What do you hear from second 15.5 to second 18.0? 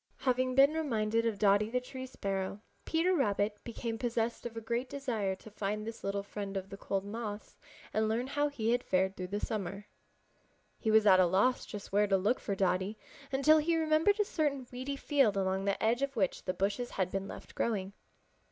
the edge of which the bushes had been left growing.